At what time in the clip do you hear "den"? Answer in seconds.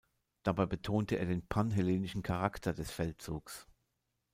1.27-1.45